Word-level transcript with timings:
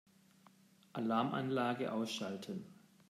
Alarmanlage 0.93 1.91
ausschalten. 1.93 2.65